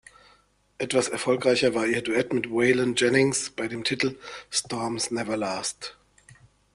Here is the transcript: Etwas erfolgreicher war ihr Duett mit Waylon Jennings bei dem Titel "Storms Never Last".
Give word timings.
Etwas 0.79 1.09
erfolgreicher 1.09 1.75
war 1.75 1.85
ihr 1.85 2.01
Duett 2.01 2.33
mit 2.33 2.49
Waylon 2.49 2.95
Jennings 2.95 3.51
bei 3.51 3.67
dem 3.67 3.83
Titel 3.83 4.15
"Storms 4.51 5.11
Never 5.11 5.37
Last". 5.37 5.95